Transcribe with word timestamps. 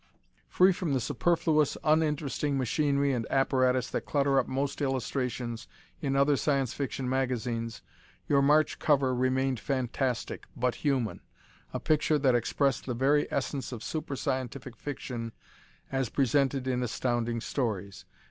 Free 0.49 0.73
from 0.73 0.93
the 0.93 0.99
superfluous, 0.99 1.77
uninteresting 1.83 2.57
machinery 2.57 3.13
and 3.13 3.27
apparatus 3.29 3.87
that 3.91 4.07
clutter 4.07 4.39
up 4.39 4.47
most 4.47 4.81
illustrations 4.81 5.67
in 6.01 6.15
other 6.15 6.35
Science 6.37 6.73
Fiction 6.73 7.07
magazines, 7.07 7.83
your 8.27 8.41
March 8.41 8.79
cover 8.79 9.13
remained 9.13 9.59
fantastic, 9.59 10.45
but 10.55 10.73
human 10.81 11.21
a 11.71 11.79
picture 11.79 12.17
that 12.17 12.33
expressed 12.33 12.87
the 12.87 12.95
very 12.95 13.31
essence 13.31 13.71
of 13.71 13.83
super 13.83 14.15
scientific 14.15 14.75
fiction 14.75 15.33
as 15.91 16.09
presented 16.09 16.65
in 16.67 16.81
Astounding 16.81 17.39
Stories. 17.39 18.05